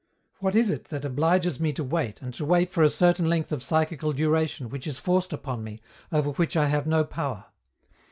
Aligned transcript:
What 0.39 0.55
is 0.55 0.71
it 0.71 0.85
that 0.85 1.05
obliges 1.05 1.59
me 1.59 1.71
to 1.73 1.83
wait, 1.83 2.23
and 2.23 2.33
to 2.33 2.43
wait 2.43 2.71
for 2.71 2.81
a 2.81 2.89
certain 2.89 3.29
length 3.29 3.51
of 3.51 3.61
psychical 3.61 4.13
duration 4.13 4.67
which 4.69 4.87
is 4.87 4.97
forced 4.97 5.31
upon 5.31 5.63
me, 5.63 5.79
over 6.11 6.31
which 6.31 6.57
I 6.57 6.65
have 6.69 6.87
no 6.87 7.03
power? 7.03 7.45